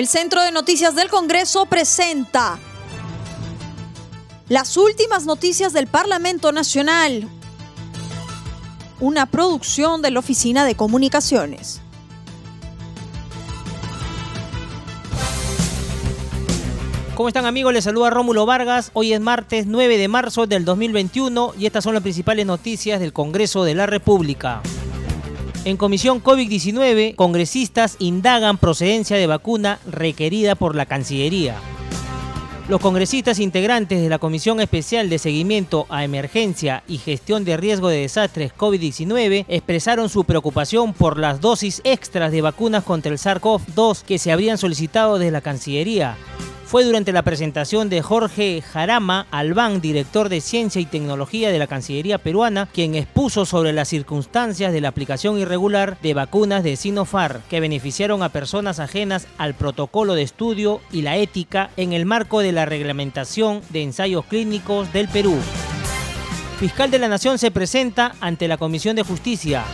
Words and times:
El 0.00 0.08
Centro 0.08 0.42
de 0.42 0.50
Noticias 0.50 0.94
del 0.94 1.10
Congreso 1.10 1.66
presenta 1.66 2.58
las 4.48 4.78
últimas 4.78 5.26
noticias 5.26 5.74
del 5.74 5.88
Parlamento 5.88 6.52
Nacional, 6.52 7.28
una 8.98 9.26
producción 9.26 10.00
de 10.00 10.10
la 10.10 10.20
Oficina 10.20 10.64
de 10.64 10.74
Comunicaciones. 10.74 11.82
¿Cómo 17.14 17.28
están 17.28 17.44
amigos? 17.44 17.74
Les 17.74 17.84
saluda 17.84 18.08
Rómulo 18.08 18.46
Vargas. 18.46 18.92
Hoy 18.94 19.12
es 19.12 19.20
martes 19.20 19.66
9 19.66 19.98
de 19.98 20.08
marzo 20.08 20.46
del 20.46 20.64
2021 20.64 21.52
y 21.58 21.66
estas 21.66 21.84
son 21.84 21.92
las 21.92 22.02
principales 22.02 22.46
noticias 22.46 23.00
del 23.00 23.12
Congreso 23.12 23.64
de 23.64 23.74
la 23.74 23.84
República. 23.84 24.62
En 25.66 25.76
comisión 25.76 26.22
COVID-19, 26.22 27.16
congresistas 27.16 27.96
indagan 27.98 28.56
procedencia 28.56 29.18
de 29.18 29.26
vacuna 29.26 29.78
requerida 29.86 30.54
por 30.54 30.74
la 30.74 30.86
Cancillería. 30.86 31.54
Los 32.70 32.80
congresistas 32.80 33.38
integrantes 33.40 34.00
de 34.00 34.08
la 34.08 34.18
Comisión 34.18 34.60
Especial 34.60 35.10
de 35.10 35.18
Seguimiento 35.18 35.84
a 35.90 36.02
Emergencia 36.02 36.82
y 36.88 36.96
Gestión 36.96 37.44
de 37.44 37.58
Riesgo 37.58 37.88
de 37.88 37.98
Desastres 37.98 38.54
COVID-19 38.56 39.44
expresaron 39.48 40.08
su 40.08 40.24
preocupación 40.24 40.94
por 40.94 41.18
las 41.18 41.42
dosis 41.42 41.82
extras 41.84 42.32
de 42.32 42.40
vacunas 42.40 42.82
contra 42.82 43.12
el 43.12 43.18
SARS-CoV-2 43.18 44.02
que 44.04 44.18
se 44.18 44.32
habrían 44.32 44.56
solicitado 44.56 45.18
desde 45.18 45.32
la 45.32 45.42
Cancillería 45.42 46.16
fue 46.70 46.84
durante 46.84 47.10
la 47.10 47.24
presentación 47.24 47.88
de 47.88 48.00
Jorge 48.00 48.62
Jarama 48.62 49.26
Albán, 49.32 49.80
director 49.80 50.28
de 50.28 50.40
Ciencia 50.40 50.80
y 50.80 50.86
Tecnología 50.86 51.50
de 51.50 51.58
la 51.58 51.66
Cancillería 51.66 52.18
peruana, 52.18 52.68
quien 52.72 52.94
expuso 52.94 53.44
sobre 53.44 53.72
las 53.72 53.88
circunstancias 53.88 54.72
de 54.72 54.80
la 54.80 54.86
aplicación 54.86 55.36
irregular 55.36 55.98
de 56.00 56.14
vacunas 56.14 56.62
de 56.62 56.76
Sinopharm 56.76 57.42
que 57.50 57.58
beneficiaron 57.58 58.22
a 58.22 58.28
personas 58.28 58.78
ajenas 58.78 59.26
al 59.36 59.54
protocolo 59.54 60.14
de 60.14 60.22
estudio 60.22 60.80
y 60.92 61.02
la 61.02 61.16
ética 61.16 61.70
en 61.76 61.92
el 61.92 62.06
marco 62.06 62.38
de 62.38 62.52
la 62.52 62.66
reglamentación 62.66 63.62
de 63.70 63.82
ensayos 63.82 64.24
clínicos 64.26 64.92
del 64.92 65.08
Perú. 65.08 65.38
Fiscal 66.60 66.92
de 66.92 67.00
la 67.00 67.08
Nación 67.08 67.38
se 67.38 67.50
presenta 67.50 68.14
ante 68.20 68.46
la 68.46 68.58
Comisión 68.58 68.94
de 68.94 69.02
Justicia. 69.02 69.64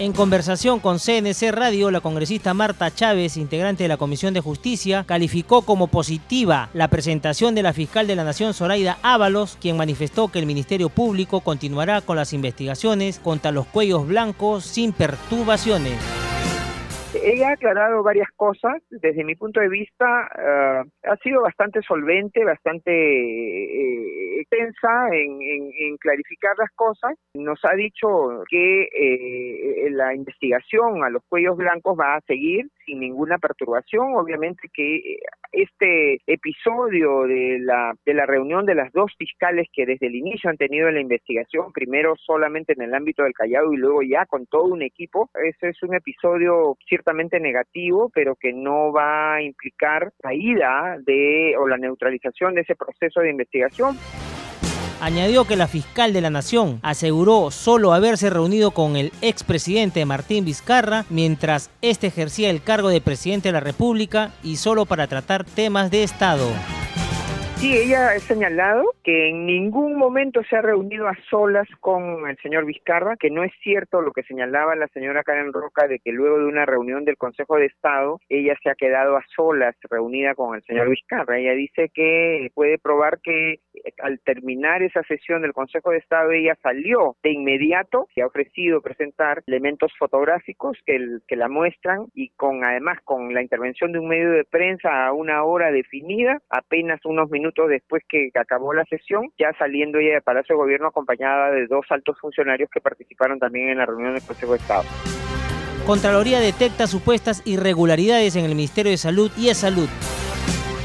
En 0.00 0.14
conversación 0.14 0.80
con 0.80 0.96
CNC 0.96 1.52
Radio, 1.52 1.90
la 1.90 2.00
congresista 2.00 2.54
Marta 2.54 2.90
Chávez, 2.90 3.36
integrante 3.36 3.82
de 3.82 3.88
la 3.90 3.98
Comisión 3.98 4.32
de 4.32 4.40
Justicia, 4.40 5.04
calificó 5.06 5.60
como 5.60 5.88
positiva 5.88 6.70
la 6.72 6.88
presentación 6.88 7.54
de 7.54 7.62
la 7.62 7.74
fiscal 7.74 8.06
de 8.06 8.16
la 8.16 8.24
Nación 8.24 8.54
Zoraida 8.54 8.96
Ábalos, 9.02 9.58
quien 9.60 9.76
manifestó 9.76 10.28
que 10.32 10.38
el 10.38 10.46
Ministerio 10.46 10.88
Público 10.88 11.42
continuará 11.42 12.00
con 12.00 12.16
las 12.16 12.32
investigaciones 12.32 13.18
contra 13.18 13.52
los 13.52 13.66
cuellos 13.66 14.08
blancos 14.08 14.64
sin 14.64 14.94
perturbaciones. 14.94 15.98
Ella 17.22 17.50
ha 17.50 17.52
aclarado 17.52 18.02
varias 18.02 18.28
cosas. 18.36 18.80
Desde 18.88 19.22
mi 19.22 19.34
punto 19.34 19.60
de 19.60 19.68
vista, 19.68 20.30
eh, 20.38 20.82
ha 21.10 21.16
sido 21.22 21.42
bastante 21.42 21.82
solvente, 21.82 22.42
bastante 22.42 22.90
eh, 22.90 24.19
extensa 24.50 25.08
en, 25.12 25.96
clarificar 25.98 26.52
las 26.58 26.70
cosas. 26.74 27.16
Nos 27.34 27.60
ha 27.64 27.74
dicho 27.74 28.08
que 28.48 28.82
eh, 28.84 29.90
la 29.90 30.14
investigación 30.14 31.04
a 31.04 31.10
los 31.10 31.22
cuellos 31.28 31.56
blancos 31.56 31.98
va 31.98 32.16
a 32.16 32.20
seguir 32.22 32.68
sin 32.84 33.00
ninguna 33.00 33.38
perturbación. 33.38 34.14
Obviamente 34.14 34.68
que 34.72 35.18
este 35.52 36.20
episodio 36.26 37.24
de 37.24 37.58
la, 37.60 37.94
de 38.04 38.14
la 38.14 38.26
reunión 38.26 38.66
de 38.66 38.74
las 38.74 38.92
dos 38.92 39.12
fiscales 39.18 39.68
que 39.72 39.86
desde 39.86 40.06
el 40.06 40.14
inicio 40.14 40.50
han 40.50 40.56
tenido 40.56 40.90
la 40.90 41.00
investigación, 41.00 41.72
primero 41.72 42.14
solamente 42.16 42.72
en 42.72 42.82
el 42.82 42.94
ámbito 42.94 43.22
del 43.22 43.34
Callao 43.34 43.72
y 43.72 43.76
luego 43.76 44.02
ya 44.02 44.26
con 44.26 44.46
todo 44.46 44.64
un 44.64 44.82
equipo, 44.82 45.28
ese 45.44 45.70
es 45.70 45.82
un 45.82 45.94
episodio 45.94 46.76
ciertamente 46.88 47.40
negativo, 47.40 48.10
pero 48.14 48.36
que 48.36 48.52
no 48.52 48.92
va 48.92 49.34
a 49.34 49.42
implicar 49.42 50.12
la 50.22 50.34
ida 50.34 50.96
de 51.04 51.54
o 51.58 51.66
la 51.66 51.76
neutralización 51.76 52.54
de 52.54 52.62
ese 52.62 52.76
proceso 52.76 53.20
de 53.20 53.30
investigación. 53.30 53.96
Añadió 55.00 55.46
que 55.46 55.56
la 55.56 55.66
fiscal 55.66 56.12
de 56.12 56.20
la 56.20 56.28
Nación 56.28 56.78
aseguró 56.82 57.50
solo 57.50 57.94
haberse 57.94 58.28
reunido 58.28 58.72
con 58.72 58.96
el 58.96 59.12
expresidente 59.22 60.04
Martín 60.04 60.44
Vizcarra 60.44 61.06
mientras 61.08 61.70
este 61.80 62.08
ejercía 62.08 62.50
el 62.50 62.62
cargo 62.62 62.90
de 62.90 63.00
presidente 63.00 63.48
de 63.48 63.52
la 63.52 63.60
República 63.60 64.32
y 64.42 64.56
solo 64.56 64.84
para 64.84 65.06
tratar 65.06 65.44
temas 65.44 65.90
de 65.90 66.02
Estado. 66.02 66.46
Sí, 67.60 67.76
ella 67.76 68.12
ha 68.12 68.18
señalado 68.20 68.94
que 69.04 69.28
en 69.28 69.44
ningún 69.44 69.94
momento 69.94 70.42
se 70.44 70.56
ha 70.56 70.62
reunido 70.62 71.06
a 71.08 71.16
solas 71.28 71.68
con 71.80 72.26
el 72.26 72.38
señor 72.38 72.64
Vizcarra, 72.64 73.18
que 73.18 73.28
no 73.28 73.44
es 73.44 73.52
cierto 73.62 74.00
lo 74.00 74.12
que 74.12 74.22
señalaba 74.22 74.74
la 74.76 74.88
señora 74.88 75.22
Karen 75.22 75.52
Roca 75.52 75.86
de 75.86 75.98
que 75.98 76.10
luego 76.10 76.38
de 76.38 76.46
una 76.46 76.64
reunión 76.64 77.04
del 77.04 77.18
Consejo 77.18 77.56
de 77.56 77.66
Estado 77.66 78.18
ella 78.30 78.56
se 78.62 78.70
ha 78.70 78.74
quedado 78.74 79.14
a 79.18 79.24
solas 79.36 79.76
reunida 79.90 80.34
con 80.34 80.56
el 80.56 80.62
señor 80.62 80.88
Vizcarra. 80.88 81.38
Ella 81.38 81.52
dice 81.52 81.90
que 81.92 82.50
puede 82.54 82.78
probar 82.78 83.20
que 83.20 83.60
al 84.02 84.20
terminar 84.20 84.82
esa 84.82 85.02
sesión 85.02 85.42
del 85.42 85.52
Consejo 85.52 85.90
de 85.90 85.98
Estado 85.98 86.30
ella 86.30 86.56
salió 86.62 87.16
de 87.22 87.32
inmediato 87.32 88.08
y 88.16 88.22
ha 88.22 88.26
ofrecido 88.26 88.80
presentar 88.80 89.42
elementos 89.46 89.92
fotográficos 89.98 90.78
que, 90.86 91.18
que 91.28 91.36
la 91.36 91.50
muestran 91.50 92.06
y 92.14 92.30
con 92.30 92.64
además 92.64 93.00
con 93.04 93.34
la 93.34 93.42
intervención 93.42 93.92
de 93.92 93.98
un 93.98 94.08
medio 94.08 94.30
de 94.30 94.44
prensa 94.44 95.06
a 95.06 95.12
una 95.12 95.44
hora 95.44 95.70
definida, 95.70 96.40
apenas 96.48 97.04
unos 97.04 97.28
minutos 97.28 97.49
después 97.68 98.02
que 98.08 98.30
acabó 98.38 98.72
la 98.72 98.84
sesión, 98.84 99.32
ya 99.38 99.52
saliendo 99.58 99.98
ella 99.98 100.14
de 100.14 100.20
Palacio 100.20 100.54
de 100.54 100.62
Gobierno 100.62 100.88
acompañada 100.88 101.50
de 101.50 101.66
dos 101.66 101.86
altos 101.90 102.18
funcionarios 102.20 102.70
que 102.70 102.80
participaron 102.80 103.38
también 103.38 103.70
en 103.70 103.78
la 103.78 103.86
reunión 103.86 104.14
del 104.14 104.22
Consejo 104.22 104.52
de 104.52 104.58
Estado. 104.58 104.84
Contraloría 105.86 106.40
detecta 106.40 106.86
supuestas 106.86 107.42
irregularidades 107.44 108.36
en 108.36 108.44
el 108.44 108.54
Ministerio 108.54 108.90
de 108.90 108.98
Salud 108.98 109.30
y 109.36 109.46
de 109.46 109.54
Salud. 109.54 109.88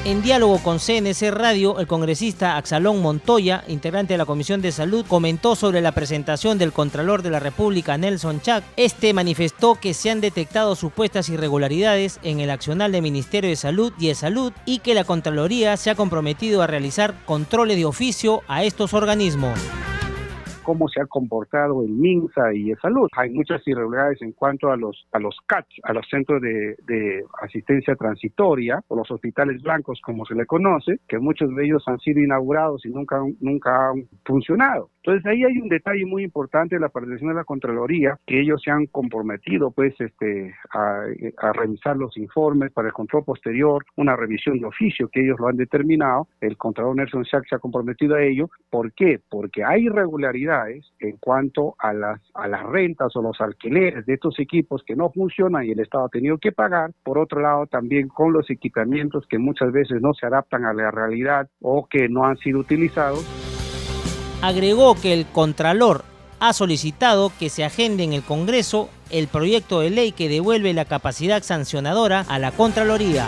En 0.05 0.21
diálogo 0.21 0.59
con 0.59 0.77
CNC 0.77 1.31
Radio, 1.31 1.79
el 1.79 1.87
congresista 1.87 2.57
Axalón 2.57 3.01
Montoya, 3.01 3.63
integrante 3.67 4.13
de 4.13 4.19
la 4.19 4.27
Comisión 4.27 4.61
de 4.61 4.71
Salud, 4.71 5.03
comentó 5.07 5.55
sobre 5.55 5.81
la 5.81 5.93
presentación 5.93 6.59
del 6.59 6.73
Contralor 6.73 7.23
de 7.23 7.31
la 7.31 7.39
República, 7.39 7.97
Nelson 7.97 8.39
Chac. 8.39 8.63
Este 8.77 9.13
manifestó 9.13 9.79
que 9.81 9.95
se 9.95 10.11
han 10.11 10.21
detectado 10.21 10.75
supuestas 10.75 11.27
irregularidades 11.29 12.19
en 12.21 12.39
el 12.39 12.51
accional 12.51 12.91
del 12.91 13.01
Ministerio 13.01 13.49
de 13.49 13.55
Salud 13.55 13.93
y 13.97 14.09
de 14.09 14.15
Salud 14.15 14.53
y 14.67 14.77
que 14.77 14.93
la 14.93 15.05
Contraloría 15.05 15.75
se 15.75 15.89
ha 15.89 15.95
comprometido 15.95 16.61
a 16.61 16.67
realizar 16.67 17.15
controles 17.25 17.75
de 17.75 17.85
oficio 17.85 18.43
a 18.47 18.63
estos 18.63 18.93
organismos 18.93 19.59
cómo 20.65 20.87
se 20.89 21.01
ha 21.01 21.05
comportado 21.05 21.83
el 21.83 21.91
MINSA 21.91 22.53
y 22.53 22.71
el 22.71 22.79
salud. 22.79 23.07
Hay 23.15 23.29
muchas 23.29 23.65
irregularidades 23.67 24.21
en 24.21 24.31
cuanto 24.31 24.71
a 24.71 24.77
los 24.77 25.07
a 25.11 25.19
los 25.19 25.37
CAT, 25.45 25.65
a 25.83 25.93
los 25.93 26.05
centros 26.09 26.41
de, 26.41 26.75
de, 26.87 27.23
asistencia 27.41 27.95
transitoria 27.95 28.81
o 28.87 28.95
los 28.95 29.09
hospitales 29.11 29.61
blancos 29.61 30.01
como 30.01 30.25
se 30.25 30.33
le 30.33 30.45
conoce, 30.45 30.99
que 31.07 31.19
muchos 31.19 31.55
de 31.55 31.65
ellos 31.65 31.83
han 31.87 31.99
sido 31.99 32.19
inaugurados 32.19 32.85
y 32.85 32.89
nunca 32.89 33.21
nunca 33.39 33.89
han 33.89 34.07
funcionado. 34.25 34.89
Entonces 35.03 35.25
ahí 35.27 35.43
hay 35.43 35.57
un 35.59 35.69
detalle 35.69 36.05
muy 36.05 36.23
importante 36.23 36.75
de 36.75 36.81
la 36.81 36.89
participación 36.89 37.29
de 37.29 37.35
la 37.35 37.43
Contraloría, 37.43 38.17
que 38.25 38.41
ellos 38.41 38.59
se 38.63 38.71
han 38.71 38.87
comprometido 38.87 39.69
pues 39.69 39.93
este 39.99 40.55
a, 40.73 41.03
a 41.37 41.53
revisar 41.53 41.95
los 41.95 42.17
informes 42.17 42.71
para 42.71 42.87
el 42.87 42.93
control 42.93 43.23
posterior, 43.23 43.85
una 43.97 44.15
revisión 44.15 44.59
de 44.59 44.65
oficio 44.65 45.07
que 45.09 45.21
ellos 45.21 45.39
lo 45.39 45.47
han 45.47 45.57
determinado, 45.57 46.27
el 46.41 46.57
Contralor 46.57 46.95
Nelson 46.95 47.25
Sachs 47.25 47.49
se 47.49 47.55
ha 47.55 47.59
comprometido 47.59 48.15
a 48.15 48.23
ello. 48.23 48.49
¿Por 48.71 48.93
qué? 48.93 49.19
Porque 49.29 49.63
hay 49.63 49.85
irregularidades 49.85 50.54
en 50.99 51.17
cuanto 51.17 51.75
a 51.79 51.93
las, 51.93 52.19
a 52.33 52.47
las 52.47 52.63
rentas 52.63 53.15
o 53.15 53.21
los 53.21 53.39
alquileres 53.39 54.05
de 54.05 54.13
estos 54.13 54.39
equipos 54.39 54.83
que 54.85 54.95
no 54.95 55.11
funcionan 55.11 55.65
y 55.65 55.71
el 55.71 55.79
Estado 55.79 56.05
ha 56.05 56.09
tenido 56.09 56.37
que 56.37 56.51
pagar. 56.51 56.91
Por 57.03 57.17
otro 57.17 57.41
lado, 57.41 57.65
también 57.67 58.07
con 58.07 58.33
los 58.33 58.49
equipamientos 58.49 59.25
que 59.27 59.37
muchas 59.37 59.71
veces 59.71 60.01
no 60.01 60.13
se 60.13 60.25
adaptan 60.25 60.65
a 60.65 60.73
la 60.73 60.91
realidad 60.91 61.47
o 61.61 61.87
que 61.87 62.09
no 62.09 62.25
han 62.25 62.37
sido 62.37 62.59
utilizados. 62.59 63.25
Agregó 64.41 64.95
que 65.01 65.13
el 65.13 65.25
Contralor 65.25 66.03
ha 66.39 66.53
solicitado 66.53 67.31
que 67.39 67.49
se 67.49 67.63
agende 67.63 68.03
en 68.03 68.13
el 68.13 68.23
Congreso 68.23 68.89
el 69.09 69.27
proyecto 69.27 69.79
de 69.79 69.89
ley 69.89 70.11
que 70.11 70.29
devuelve 70.29 70.73
la 70.73 70.85
capacidad 70.85 71.41
sancionadora 71.41 72.25
a 72.27 72.39
la 72.39 72.51
Contraloría 72.51 73.25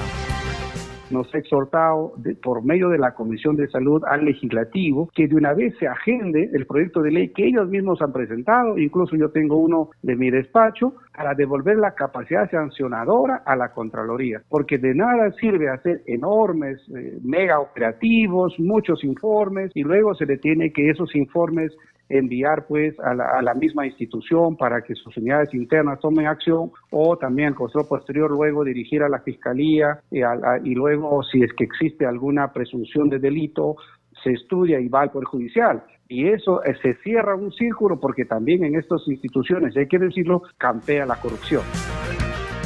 nos 1.11 1.33
ha 1.33 1.37
exhortado 1.37 2.13
por 2.41 2.63
medio 2.63 2.89
de 2.89 2.97
la 2.97 3.13
Comisión 3.13 3.55
de 3.55 3.67
Salud 3.67 4.03
al 4.05 4.25
legislativo 4.25 5.09
que 5.13 5.27
de 5.27 5.35
una 5.35 5.53
vez 5.53 5.75
se 5.79 5.87
agende 5.87 6.49
el 6.53 6.65
proyecto 6.65 7.01
de 7.01 7.11
ley 7.11 7.29
que 7.29 7.47
ellos 7.47 7.69
mismos 7.69 8.01
han 8.01 8.11
presentado, 8.11 8.77
incluso 8.77 9.15
yo 9.15 9.29
tengo 9.29 9.57
uno 9.57 9.89
de 10.01 10.15
mi 10.15 10.29
despacho, 10.29 10.93
para 11.15 11.33
devolver 11.33 11.77
la 11.77 11.95
capacidad 11.95 12.49
sancionadora 12.49 13.41
a 13.45 13.55
la 13.55 13.71
Contraloría, 13.71 14.41
porque 14.49 14.77
de 14.77 14.93
nada 14.93 15.31
sirve 15.31 15.67
hacer 15.69 16.03
enormes, 16.05 16.79
eh, 16.95 17.17
mega 17.23 17.59
operativos, 17.59 18.53
muchos 18.59 19.03
informes 19.03 19.71
y 19.73 19.81
luego 19.81 20.13
se 20.13 20.27
le 20.27 20.37
tiene 20.37 20.71
que 20.71 20.91
esos 20.91 21.15
informes 21.15 21.75
enviar 22.09 22.65
pues 22.67 22.95
a 22.99 23.13
la, 23.13 23.53
misma 23.53 23.85
institución 23.85 24.55
para 24.55 24.81
que 24.81 24.95
sus 24.95 25.15
unidades 25.17 25.53
internas 25.53 25.99
tomen 25.99 26.27
acción 26.27 26.71
o 26.91 27.17
también 27.17 27.49
el 27.49 27.55
control 27.55 27.87
posterior 27.87 28.31
luego 28.31 28.63
dirigir 28.63 29.03
a 29.03 29.09
la 29.09 29.19
fiscalía 29.19 29.99
y, 30.11 30.19
y 30.63 30.75
luego 30.75 31.23
si 31.23 31.41
es 31.41 31.51
que 31.53 31.63
existe 31.63 32.05
alguna 32.05 32.53
presunción 32.53 33.09
de 33.09 33.19
delito 33.19 33.75
se 34.23 34.31
estudia 34.31 34.79
y 34.79 34.87
va 34.87 35.01
al 35.01 35.11
Poder 35.11 35.27
Judicial. 35.27 35.83
Y 36.09 36.27
eso 36.27 36.63
eh, 36.63 36.75
se 36.81 36.95
cierra 37.03 37.35
un 37.35 37.51
círculo 37.51 37.99
porque 37.99 38.25
también 38.25 38.63
en 38.63 38.75
estas 38.75 39.01
instituciones, 39.07 39.75
hay 39.75 39.87
que 39.87 39.99
decirlo, 39.99 40.43
campea 40.57 41.05
la 41.05 41.19
corrupción. 41.19 41.63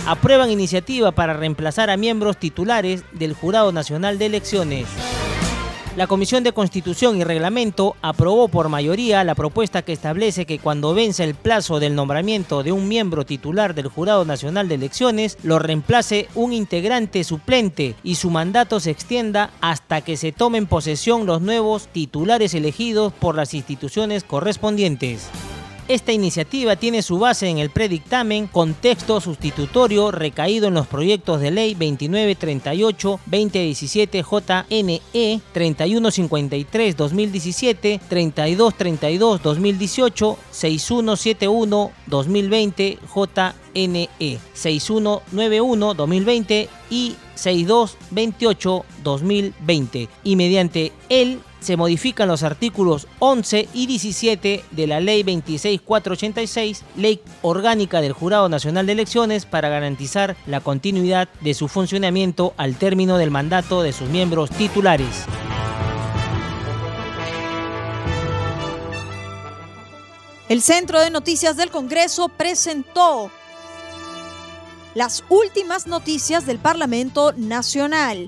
aprueban 0.07 0.51
iniciativa 0.51 1.11
para 1.11 1.33
reemplazar 1.33 1.89
a 1.89 1.97
miembros 1.97 2.37
titulares 2.37 3.03
del 3.17 3.33
Jurado 3.33 3.71
Nacional 3.71 4.17
de 4.19 4.27
Elecciones. 4.27 5.10
La 5.97 6.07
Comisión 6.07 6.45
de 6.45 6.53
Constitución 6.53 7.17
y 7.17 7.25
Reglamento 7.25 7.97
aprobó 8.01 8.47
por 8.47 8.69
mayoría 8.69 9.25
la 9.25 9.35
propuesta 9.35 9.81
que 9.81 9.91
establece 9.91 10.45
que 10.45 10.57
cuando 10.57 10.93
vence 10.93 11.25
el 11.25 11.35
plazo 11.35 11.81
del 11.81 11.95
nombramiento 11.95 12.63
de 12.63 12.71
un 12.71 12.87
miembro 12.87 13.25
titular 13.25 13.75
del 13.75 13.89
Jurado 13.89 14.23
Nacional 14.23 14.69
de 14.69 14.75
Elecciones, 14.75 15.37
lo 15.43 15.59
reemplace 15.59 16.29
un 16.33 16.53
integrante 16.53 17.25
suplente 17.25 17.95
y 18.03 18.15
su 18.15 18.29
mandato 18.29 18.79
se 18.79 18.91
extienda 18.91 19.51
hasta 19.59 19.99
que 19.99 20.15
se 20.15 20.31
tomen 20.31 20.65
posesión 20.65 21.25
los 21.25 21.41
nuevos 21.41 21.89
titulares 21.91 22.53
elegidos 22.53 23.11
por 23.11 23.35
las 23.35 23.53
instituciones 23.53 24.23
correspondientes. 24.23 25.29
Esta 25.91 26.11
iniciativa 26.13 26.77
tiene 26.77 27.01
su 27.01 27.19
base 27.19 27.49
en 27.49 27.57
el 27.57 27.69
predictamen 27.69 28.47
con 28.47 28.75
texto 28.75 29.19
sustitutorio 29.19 30.09
recaído 30.09 30.69
en 30.69 30.75
los 30.75 30.87
proyectos 30.87 31.41
de 31.41 31.51
ley 31.51 31.75
2938-2017 31.75 34.23
JNE, 34.23 35.01
3153-2017, 35.53 37.99
3232-2018, 38.09 40.37
6171-2020 40.53 42.97
JNE, 43.73 44.39
6191-2020 44.55 46.69
y 46.89 47.17
6228-2020 47.35 50.07
y 50.23 50.35
mediante 50.37 50.93
él 51.09 51.41
se 51.61 51.77
modifican 51.77 52.27
los 52.27 52.43
artículos 52.43 53.07
11 53.19 53.69
y 53.73 53.85
17 53.85 54.65
de 54.69 54.87
la 54.87 54.99
Ley 54.99 55.23
26486, 55.23 56.83
Ley 56.97 57.21
Orgánica 57.41 58.01
del 58.01 58.13
Jurado 58.13 58.49
Nacional 58.49 58.85
de 58.85 58.93
Elecciones, 58.93 59.45
para 59.45 59.69
garantizar 59.69 60.35
la 60.47 60.59
continuidad 60.59 61.29
de 61.39 61.53
su 61.53 61.67
funcionamiento 61.67 62.53
al 62.57 62.75
término 62.75 63.17
del 63.17 63.31
mandato 63.31 63.83
de 63.83 63.93
sus 63.93 64.09
miembros 64.09 64.49
titulares. 64.49 65.25
El 70.49 70.61
Centro 70.61 70.99
de 70.99 71.11
Noticias 71.11 71.55
del 71.55 71.69
Congreso 71.69 72.27
presentó 72.27 73.31
las 74.95 75.23
últimas 75.29 75.87
noticias 75.87 76.45
del 76.45 76.59
Parlamento 76.59 77.31
Nacional 77.37 78.27